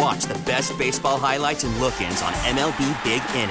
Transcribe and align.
And 0.00 0.06
watch 0.06 0.24
the 0.24 0.38
best 0.44 0.76
baseball 0.78 1.18
highlights 1.18 1.64
and 1.64 1.78
look 1.78 2.00
ins 2.00 2.22
on 2.22 2.32
MLB 2.32 3.04
Big 3.04 3.22
Inning. 3.34 3.50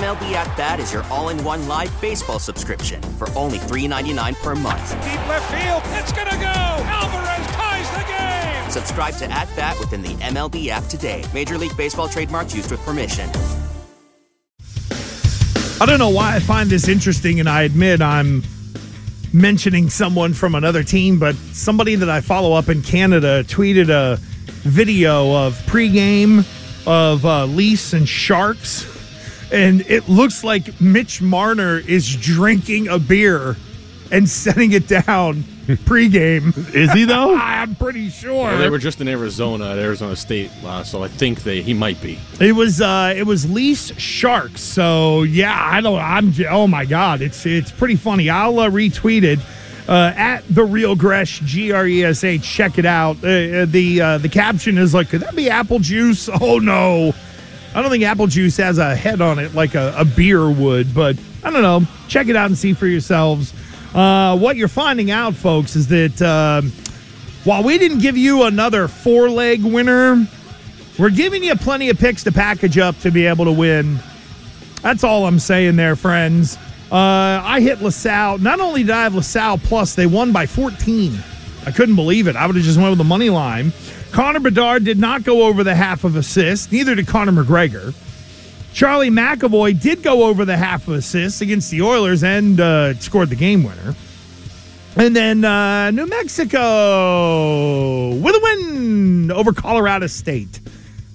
MLB 0.00 0.32
At 0.32 0.56
Bat 0.56 0.80
is 0.80 0.92
your 0.92 1.02
all 1.04 1.28
in 1.28 1.42
one 1.44 1.68
live 1.68 1.92
baseball 2.00 2.38
subscription 2.38 3.02
for 3.18 3.28
only 3.36 3.58
$3.99 3.58 4.42
per 4.42 4.54
month. 4.54 4.90
Deep 5.02 5.28
left 5.28 5.50
field, 5.52 5.82
it's 6.00 6.12
going 6.12 6.28
to 6.28 6.36
go. 6.36 6.46
Alvarez 6.46 7.46
ties 7.48 7.90
the 7.90 8.04
game. 8.08 8.70
Subscribe 8.70 9.14
to 9.16 9.30
At 9.30 9.54
Bat 9.56 9.78
within 9.78 10.00
the 10.02 10.14
MLB 10.24 10.68
app 10.68 10.84
today. 10.84 11.24
Major 11.34 11.58
League 11.58 11.76
Baseball 11.76 12.08
trademarks 12.08 12.54
used 12.54 12.70
with 12.70 12.80
permission. 12.80 13.28
I 15.82 15.86
don't 15.86 15.98
know 15.98 16.10
why 16.10 16.36
I 16.36 16.40
find 16.40 16.70
this 16.70 16.88
interesting, 16.88 17.40
and 17.40 17.48
I 17.48 17.62
admit 17.62 18.00
I'm 18.00 18.42
mentioning 19.32 19.90
someone 19.90 20.32
from 20.34 20.54
another 20.54 20.82
team, 20.82 21.18
but 21.18 21.34
somebody 21.52 21.94
that 21.94 22.08
I 22.10 22.20
follow 22.20 22.52
up 22.52 22.68
in 22.68 22.82
Canada 22.82 23.44
tweeted 23.44 23.88
a 23.88 24.18
video 24.62 25.34
of 25.46 25.54
pregame 25.66 26.46
of 26.86 27.24
uh, 27.24 27.46
Leafs 27.46 27.92
and 27.92 28.08
Sharks, 28.08 28.86
and 29.52 29.82
it 29.82 30.08
looks 30.08 30.44
like 30.44 30.80
Mitch 30.80 31.20
Marner 31.20 31.78
is 31.78 32.14
drinking 32.16 32.88
a 32.88 32.98
beer 32.98 33.56
and 34.10 34.28
setting 34.28 34.72
it 34.72 34.88
down 34.88 35.42
pregame. 35.84 36.56
Is 36.74 36.92
he 36.92 37.04
though? 37.04 37.36
I'm 37.40 37.74
pretty 37.74 38.08
sure. 38.08 38.44
Well, 38.44 38.58
they 38.58 38.70
were 38.70 38.78
just 38.78 39.00
in 39.00 39.08
Arizona 39.08 39.70
at 39.70 39.78
Arizona 39.78 40.16
State, 40.16 40.50
uh, 40.64 40.82
so 40.82 41.02
I 41.02 41.08
think 41.08 41.42
they 41.42 41.62
he 41.62 41.74
might 41.74 42.00
be. 42.02 42.18
It 42.40 42.52
was 42.52 42.80
uh 42.80 43.12
it 43.16 43.24
was 43.24 43.50
Leafs 43.50 43.92
Sharks. 44.00 44.60
So 44.60 45.22
yeah, 45.22 45.56
I 45.58 45.80
don't 45.80 45.98
I'm 45.98 46.32
oh 46.48 46.66
my 46.66 46.84
god, 46.84 47.20
it's 47.22 47.46
it's 47.46 47.70
pretty 47.70 47.96
funny. 47.96 48.30
I'll 48.30 48.58
uh, 48.58 48.70
retweet 48.70 49.22
it. 49.22 49.38
Uh, 49.88 50.12
at 50.16 50.42
the 50.48 50.64
real 50.64 50.94
Gresh 50.94 51.40
G 51.40 51.72
R 51.72 51.86
E 51.86 52.04
S 52.04 52.22
H. 52.22 52.42
Check 52.42 52.78
it 52.78 52.86
out. 52.86 53.16
Uh, 53.18 53.64
the 53.66 54.00
uh, 54.00 54.18
the 54.18 54.28
caption 54.28 54.78
is 54.78 54.94
like, 54.94 55.08
could 55.08 55.22
that 55.22 55.34
be 55.34 55.50
apple 55.50 55.78
juice? 55.78 56.28
Oh 56.40 56.58
no, 56.58 57.12
I 57.74 57.82
don't 57.82 57.90
think 57.90 58.04
apple 58.04 58.26
juice 58.26 58.56
has 58.58 58.78
a 58.78 58.94
head 58.94 59.20
on 59.20 59.38
it 59.38 59.54
like 59.54 59.74
a, 59.74 59.94
a 59.96 60.04
beer 60.04 60.48
would. 60.50 60.94
But 60.94 61.16
I 61.42 61.50
don't 61.50 61.62
know. 61.62 61.82
Check 62.08 62.28
it 62.28 62.36
out 62.36 62.46
and 62.46 62.56
see 62.56 62.72
for 62.72 62.86
yourselves. 62.86 63.52
Uh, 63.94 64.38
what 64.38 64.56
you're 64.56 64.68
finding 64.68 65.10
out, 65.10 65.34
folks, 65.34 65.74
is 65.74 65.88
that 65.88 66.22
um, 66.22 66.70
while 67.44 67.62
we 67.62 67.78
didn't 67.78 67.98
give 67.98 68.16
you 68.16 68.44
another 68.44 68.86
four 68.86 69.28
leg 69.28 69.64
winner, 69.64 70.24
we're 70.98 71.10
giving 71.10 71.42
you 71.42 71.54
plenty 71.56 71.88
of 71.88 71.98
picks 71.98 72.22
to 72.24 72.32
package 72.32 72.78
up 72.78 72.98
to 73.00 73.10
be 73.10 73.26
able 73.26 73.46
to 73.46 73.52
win. 73.52 73.98
That's 74.82 75.02
all 75.04 75.26
I'm 75.26 75.38
saying 75.38 75.76
there, 75.76 75.96
friends. 75.96 76.58
Uh, 76.90 77.40
I 77.44 77.60
hit 77.60 77.80
LaSalle. 77.80 78.38
Not 78.38 78.60
only 78.60 78.82
did 78.82 78.90
I 78.90 79.04
have 79.04 79.14
LaSalle 79.14 79.58
plus, 79.58 79.94
they 79.94 80.06
won 80.06 80.32
by 80.32 80.46
14. 80.46 81.16
I 81.66 81.70
couldn't 81.70 81.94
believe 81.94 82.26
it. 82.26 82.36
I 82.36 82.46
would 82.46 82.56
have 82.56 82.64
just 82.64 82.78
went 82.78 82.90
with 82.90 82.98
the 82.98 83.04
money 83.04 83.30
line. 83.30 83.72
Connor 84.10 84.40
Bedard 84.40 84.84
did 84.84 84.98
not 84.98 85.22
go 85.22 85.44
over 85.44 85.62
the 85.62 85.74
half 85.74 86.04
of 86.04 86.16
assists. 86.16 86.72
Neither 86.72 86.96
did 86.96 87.06
Conor 87.06 87.44
McGregor. 87.44 87.94
Charlie 88.72 89.10
McAvoy 89.10 89.80
did 89.80 90.02
go 90.02 90.24
over 90.24 90.44
the 90.44 90.56
half 90.56 90.88
of 90.88 90.94
assists 90.94 91.40
against 91.40 91.70
the 91.70 91.82
Oilers 91.82 92.24
and 92.24 92.60
uh, 92.60 92.94
scored 92.94 93.28
the 93.28 93.36
game 93.36 93.62
winner. 93.62 93.94
And 94.96 95.14
then 95.14 95.44
uh, 95.44 95.92
New 95.92 96.06
Mexico 96.06 98.14
with 98.16 98.34
a 98.34 98.40
win 98.42 99.30
over 99.30 99.52
Colorado 99.52 100.08
State. 100.08 100.60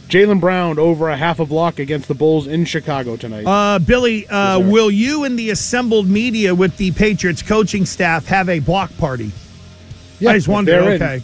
Jaylen 0.07 0.40
Brown 0.40 0.78
over 0.78 1.09
a 1.09 1.18
half 1.18 1.40
a 1.40 1.46
block 1.46 1.79
against 1.79 2.07
the 2.07 2.13
Bulls 2.13 2.46
in 2.47 2.66
Chicago 2.66 3.18
tonight. 3.18 3.46
Uh, 3.46 3.79
Billy, 3.79 4.28
uh, 4.28 4.59
Yes, 4.59 4.72
will 4.72 4.91
you 4.91 5.23
and 5.23 5.38
the 5.38 5.50
assembled 5.50 6.07
media 6.07 6.53
with 6.53 6.78
the 6.78 6.91
Patriots 6.91 7.41
coaching 7.41 7.85
staff 7.85 8.28
have 8.28 8.47
a 8.47 8.59
block 8.59 8.96
party? 8.97 9.31
Yeah, 10.19 10.31
I 10.31 10.34
just 10.35 10.47
if 10.47 10.53
wonder. 10.53 10.79
Okay. 10.79 11.23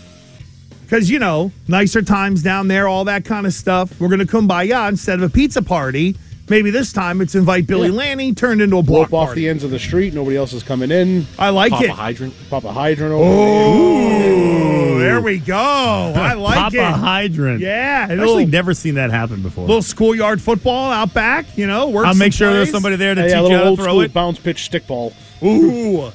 Because, 0.84 1.10
you 1.10 1.20
know, 1.20 1.52
nicer 1.68 2.02
times 2.02 2.44
down 2.44 2.68
there, 2.68 2.88
all 2.88 3.06
that 3.06 3.24
kind 3.24 3.46
of 3.46 3.54
stuff. 3.54 3.98
We're 4.02 4.10
going 4.10 4.20
to 4.20 4.26
kumbaya 4.26 4.90
instead 4.90 5.22
of 5.22 5.24
a 5.24 5.34
pizza 5.34 5.62
party. 5.62 6.18
Maybe 6.50 6.70
this 6.72 6.92
time 6.92 7.22
it's 7.22 7.34
invite 7.36 7.66
Billy 7.68 7.88
Yeah. 7.90 7.96
Lanny 7.96 8.34
turned 8.34 8.62
into 8.62 8.78
a 8.78 8.84
block 8.84 9.10
Blow 9.10 9.20
off 9.20 9.28
party. 9.28 9.42
the 9.42 9.50
ends 9.50 9.64
of 9.64 9.72
the 9.72 9.80
street. 9.80 10.14
Nobody 10.14 10.36
else 10.36 10.52
is 10.52 10.64
coming 10.64 10.92
in. 10.92 11.26
I 11.40 11.50
like 11.50 11.72
Pop 11.72 11.84
it. 11.84 11.90
a 11.90 11.94
hydrant. 11.94 12.34
Pop 12.50 12.66
a 12.66 12.74
hydrant 12.74 13.14
over 13.14 13.24
Ooh, 13.24 15.00
there 15.00 15.22
we 15.22 15.38
go. 15.38 15.56
I 15.56 16.34
like 16.38 16.56
Papa 16.58 16.76
it. 16.78 16.82
hydrant. 16.84 17.62
Yeah, 17.62 18.02
a 18.02 18.04
I've 18.04 18.10
little, 18.20 18.24
actually 18.40 18.46
never 18.48 18.74
seen 18.74 18.96
that 18.96 19.12
happen 19.12 19.42
before. 19.42 19.66
little 19.66 19.82
schoolyard 19.82 20.42
football 20.42 20.92
out 20.92 21.14
back. 21.14 21.46
You 21.58 21.68
know, 21.68 21.88
work 21.90 22.06
I'll 22.06 22.14
make 22.16 22.34
sure 22.34 22.52
there's 22.52 22.72
somebody 22.72 22.98
there 22.98 23.16
to 23.16 23.22
there. 23.22 23.30
Yeah, 23.30 23.40
a 23.40 23.44
teach 23.44 23.52
you 23.52 23.58
how 23.58 23.64
old 23.66 23.78
to 23.80 23.84
throw 23.84 23.94
school 23.94 24.02
it. 24.02 24.14
bounce 24.14 24.40
pitch 24.40 24.70
stickball. 24.70 25.14
Ooh, 25.44 26.12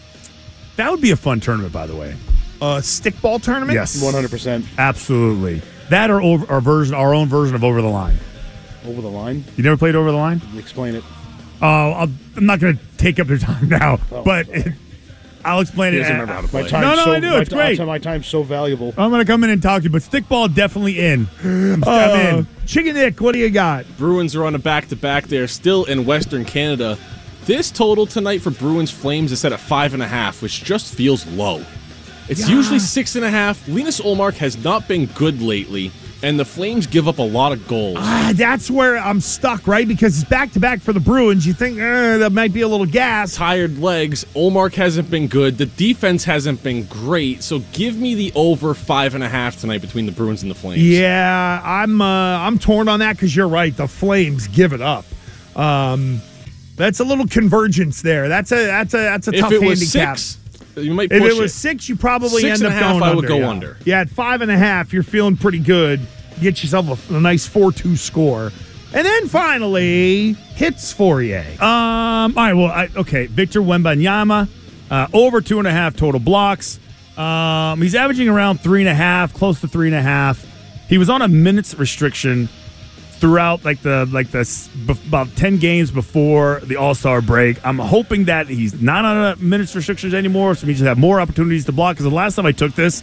That 0.77 0.91
would 0.91 1.01
be 1.01 1.11
a 1.13 1.17
fun 1.17 1.41
tournament, 1.41 1.73
by 1.73 1.87
the 1.87 1.97
way. 1.97 2.15
a 2.61 2.79
stickball 2.81 3.41
tournament. 3.43 3.75
Yes, 3.75 3.97
100% 4.03 4.65
absolutely. 4.79 5.63
That 5.89 6.11
or 6.11 6.21
over 6.21 6.51
our 6.53 6.61
version, 6.61 6.95
our 6.95 7.15
own 7.15 7.29
version 7.29 7.55
of 7.55 7.65
over 7.65 7.81
the 7.81 7.89
line. 7.89 8.19
Over 8.87 9.01
the 9.01 9.11
line. 9.11 9.45
You 9.57 9.63
never 9.65 9.77
played 9.77 9.95
over 9.97 10.11
the 10.11 10.17
line? 10.17 10.41
Explain 10.57 10.95
it. 10.95 11.05
Oh, 11.61 11.67
I'll, 11.67 12.11
I'm 12.37 12.47
not 12.47 12.61
going 12.61 12.77
to 12.77 12.83
take 12.99 13.19
up 13.19 13.29
your 13.29 13.39
time 13.39 13.69
now, 13.71 13.99
Oh, 14.13 14.23
but 14.23 14.47
sorry. 14.47 14.75
I'll 15.45 15.61
explain 15.61 15.93
He 15.93 15.99
it. 15.99 16.03
doesn't 16.03 16.17
at- 16.17 16.21
remember 16.21 16.35
how 16.35 16.41
to 16.41 16.55
My 16.55 16.61
play. 16.63 16.71
time. 16.71 16.81
No, 16.83 16.95
no, 16.97 17.05
so, 17.05 17.13
I 17.13 17.21
do. 17.21 17.31
My, 17.31 17.39
It's 17.39 17.49
great. 17.53 17.79
My 17.87 17.99
time's 17.99 18.27
so 18.27 18.43
valuable. 18.43 18.93
I'm 18.99 19.11
going 19.11 19.25
to 19.25 19.31
come 19.31 19.43
in 19.45 19.51
and 19.51 19.63
talk 19.63 19.79
to 19.83 19.85
you, 19.85 19.91
but 19.91 20.03
stickball 20.03 20.53
definitely 20.55 20.99
in. 21.01 21.29
I'm, 21.43 21.83
Uh, 21.85 22.17
in. 22.39 22.47
Chicken 22.67 22.95
Nick, 22.95 23.21
what 23.21 23.33
do 23.33 23.39
you 23.39 23.49
got? 23.51 23.87
Bruins 23.97 24.35
are 24.37 24.45
on 24.45 24.55
a 24.55 24.59
back 24.59 24.89
to 24.89 24.97
back. 24.97 25.25
They're 25.29 25.47
still 25.49 25.85
in 25.85 26.05
Western 26.05 26.45
Canada. 26.45 26.99
This 27.45 27.71
total 27.71 28.07
tonight 28.07 28.43
for 28.43 28.51
Bruins 28.51 28.91
Flames 28.91 29.31
is 29.31 29.41
set 29.41 29.53
at 29.53 29.61
five 29.61 29.95
and 29.95 30.03
a 30.03 30.09
half, 30.09 30.43
which 30.43 30.65
just 30.65 30.95
feels 30.95 31.25
low. 31.29 31.65
It's 32.29 32.49
usually 32.49 32.81
six 32.81 33.15
and 33.15 33.25
a 33.25 33.31
half. 33.31 33.69
Linus 33.69 34.01
Ullmark 34.01 34.35
has 34.35 34.63
not 34.65 34.89
been 34.89 35.07
good 35.07 35.41
lately, 35.41 35.93
and 36.27 36.41
the 36.41 36.45
Flames 36.45 36.89
give 36.89 37.07
up 37.07 37.19
a 37.19 37.23
lot 37.23 37.53
of 37.53 37.69
goals. 37.69 37.99
Ah, 38.01 38.33
that's 38.35 38.69
where 38.69 38.97
I'm 38.99 39.21
stuck, 39.21 39.69
right? 39.69 39.87
Because 39.87 40.21
it's 40.21 40.29
back 40.29 40.51
to 40.55 40.61
back 40.61 40.81
for 40.81 40.93
the 40.93 40.99
Bruins. 40.99 41.47
You 41.47 41.53
think 41.53 41.79
eh, 41.79 42.19
that 42.19 42.33
might 42.33 42.53
be 42.53 42.63
a 42.63 42.69
little 42.69 42.85
gas. 42.85 43.37
Tired 43.37 43.79
legs. 43.79 44.25
Ullmark 44.35 44.75
hasn't 44.75 45.09
been 45.09 45.29
good. 45.29 45.57
The 45.57 45.67
defense 45.67 46.25
hasn't 46.25 46.65
been 46.65 46.85
great. 46.87 47.45
So 47.45 47.61
give 47.73 47.97
me 47.97 48.17
the 48.17 48.33
over 48.35 48.75
five 48.75 49.15
and 49.15 49.23
a 49.23 49.29
half 49.29 49.61
tonight 49.61 49.83
between 49.83 50.05
the 50.05 50.11
Bruins 50.11 50.43
and 50.43 50.51
the 50.51 50.57
Flames. 50.57 50.83
Yeah, 50.83 51.61
I'm 51.63 52.01
uh, 52.01 52.05
I'm 52.05 52.59
torn 52.59 52.89
on 52.89 52.99
that 52.99 53.13
because 53.15 53.35
you're 53.37 53.47
right. 53.47 53.75
The 53.77 53.87
Flames 53.87 54.49
give 54.49 54.73
it 54.73 54.83
up. 54.83 55.05
Um, 55.55 56.21
that's 56.75 56.99
a 56.99 57.05
little 57.05 57.29
convergence 57.29 58.03
there. 58.03 58.29
That's 58.29 58.51
a 58.51 58.67
that's 58.67 58.95
a 58.95 58.99
that's 58.99 59.29
a 59.29 59.33
If 59.33 59.41
tough 59.41 59.53
it 59.53 59.63
was 59.63 59.93
handicap. 59.93 60.19
six, 60.19 60.39
you 60.75 60.93
might 60.93 61.13
if 61.13 61.23
it 61.23 61.41
was 61.41 61.55
six, 61.55 61.89
you 61.89 61.95
probably 61.95 62.43
Six 62.43 62.61
end 62.61 62.67
and 62.67 62.67
up 62.67 62.73
a 62.73 62.85
half, 62.85 62.93
going 62.95 63.03
I 63.05 63.15
would 63.15 63.25
under. 63.25 63.29
go 63.29 63.39
yeah. 63.39 63.49
under. 63.49 63.77
Yeah, 63.85 64.01
at 64.01 64.11
five 64.11 64.41
and 64.43 64.51
a 64.51 64.59
half, 64.59 64.93
you're 64.93 65.05
feeling 65.05 65.37
pretty 65.37 65.61
good. 65.61 66.01
Get 66.41 66.63
yourself 66.63 67.11
a, 67.11 67.15
a 67.15 67.21
nice 67.21 67.47
four-two 67.47 67.97
score, 67.97 68.53
and 68.93 69.07
then 69.07 69.29
finally 69.29 70.33
hits 70.55 70.99
you. 70.99 71.43
Um. 71.61 71.67
All 71.67 72.31
right. 72.37 72.53
Well. 72.55 72.67
I, 72.67 72.89
okay. 72.97 73.27
Victor 73.27 73.61
Wembanyama, 73.61 74.49
uh, 74.91 75.07
over 75.13 75.41
two 75.41 75.59
and 75.59 75.67
a 75.69 75.73
half 75.73 75.97
total 75.97 76.21
blocks. 76.21 76.79
Um. 77.17 77.81
He's 77.81 77.95
averaging 77.95 78.29
around 78.29 78.61
three 78.61 78.81
and 78.81 78.89
a 78.89 78.95
half, 78.95 79.33
close 79.35 79.61
to 79.63 79.69
three 79.69 79.89
and 79.89 79.97
a 79.97 80.03
half. 80.03 80.45
He 80.89 80.99
was 80.99 81.11
on 81.11 81.23
a 81.23 81.29
minutes 81.29 81.75
restriction 81.75 82.49
throughout 83.17 83.65
like 83.65 83.81
the 83.81 84.07
like 84.13 84.31
the 84.31 84.69
about 85.09 85.35
10 85.37 85.57
games 85.57 85.91
before 85.91 86.61
the 86.65 86.77
all-star 86.77 87.23
break 87.23 87.57
i'm 87.67 87.79
hoping 87.79 88.27
that 88.27 88.47
he's 88.47 88.81
not 88.83 89.07
on 89.07 89.33
a 89.33 89.37
minutes 89.37 89.75
restrictions 89.75 90.13
anymore 90.13 90.55
so 90.55 90.67
he 90.67 90.75
just 90.75 90.85
have 90.85 90.99
more 90.99 91.19
opportunities 91.19 91.65
to 91.65 91.73
block 91.73 91.95
because 91.95 92.05
the 92.05 92.15
last 92.15 92.35
time 92.35 92.45
i 92.45 92.53
took 92.53 92.75
this 92.75 93.03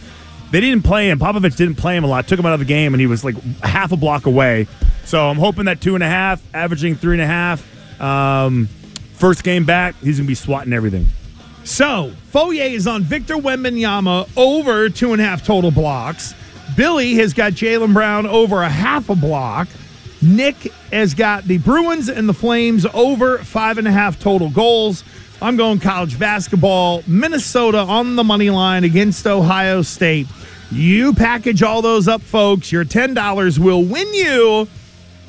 they 0.54 0.60
didn't 0.60 0.84
play 0.84 1.10
him 1.10 1.18
popovich 1.18 1.56
didn't 1.56 1.74
play 1.74 1.96
him 1.96 2.04
a 2.04 2.06
lot 2.06 2.28
took 2.28 2.38
him 2.38 2.46
out 2.46 2.52
of 2.52 2.60
the 2.60 2.64
game 2.64 2.94
and 2.94 3.00
he 3.00 3.06
was 3.08 3.24
like 3.24 3.34
half 3.62 3.90
a 3.90 3.96
block 3.96 4.26
away 4.26 4.66
so 5.04 5.28
i'm 5.28 5.36
hoping 5.36 5.64
that 5.64 5.80
two 5.80 5.94
and 5.94 6.04
a 6.04 6.08
half 6.08 6.40
averaging 6.54 6.94
three 6.94 7.14
and 7.14 7.22
a 7.22 7.26
half 7.26 7.60
um, 8.00 8.66
first 9.14 9.42
game 9.42 9.64
back 9.64 9.94
he's 9.96 10.18
gonna 10.18 10.28
be 10.28 10.34
swatting 10.34 10.72
everything 10.72 11.06
So, 11.64 12.12
Foyer 12.30 12.64
is 12.64 12.86
on 12.86 13.02
Victor 13.02 13.36
Wembanyama 13.36 14.28
over 14.36 14.88
two 14.90 15.12
and 15.12 15.20
a 15.22 15.24
half 15.24 15.44
total 15.44 15.70
blocks. 15.70 16.34
Billy 16.76 17.14
has 17.14 17.32
got 17.32 17.52
Jaylen 17.54 17.94
Brown 17.94 18.26
over 18.26 18.62
a 18.62 18.68
half 18.68 19.08
a 19.08 19.16
block. 19.16 19.66
Nick 20.20 20.56
has 20.92 21.14
got 21.14 21.44
the 21.44 21.56
Bruins 21.58 22.08
and 22.10 22.28
the 22.28 22.34
Flames 22.34 22.84
over 22.92 23.38
five 23.38 23.78
and 23.78 23.88
a 23.88 23.92
half 23.92 24.18
total 24.20 24.50
goals. 24.50 25.04
I'm 25.44 25.56
going 25.56 25.78
college 25.78 26.18
basketball. 26.18 27.02
Minnesota 27.06 27.80
on 27.80 28.16
the 28.16 28.24
money 28.24 28.48
line 28.48 28.82
against 28.82 29.26
Ohio 29.26 29.82
State. 29.82 30.26
You 30.70 31.12
package 31.12 31.62
all 31.62 31.82
those 31.82 32.08
up, 32.08 32.22
folks. 32.22 32.72
Your 32.72 32.86
$10 32.86 33.58
will 33.58 33.84
win 33.84 34.14
you 34.14 34.66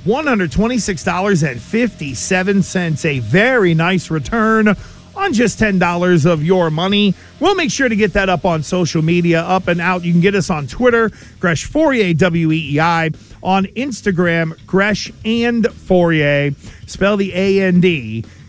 $126.57. 0.06 3.06
A 3.06 3.20
very 3.20 3.74
nice 3.74 4.10
return 4.10 4.74
on 5.18 5.34
just 5.34 5.60
$10 5.60 6.26
of 6.26 6.46
your 6.46 6.72
money. 6.72 7.14
We'll 7.42 7.56
make 7.56 7.72
sure 7.72 7.90
to 7.90 7.96
get 7.98 8.14
that 8.14 8.30
up 8.30 8.46
on 8.46 8.64
social 8.64 9.02
media, 9.02 9.42
up 9.42 9.68
and 9.68 9.82
out. 9.82 10.06
You 10.06 10.14
can 10.14 10.22
get 10.22 10.34
us 10.34 10.50
on 10.50 10.68
Twitter, 10.68 11.12
Gresh 11.42 11.70
Fauria, 11.70 12.18
W 12.18 12.54
E 12.54 12.76
E 12.76 12.80
I, 12.80 13.10
on 13.44 13.66
Instagram, 13.66 14.66
Gresh 14.66 15.12
and 15.26 15.66
Fauria. 15.66 16.56
Spell 16.90 17.18
the 17.18 17.36
A 17.36 17.64
N 17.64 17.82
D 17.82 18.24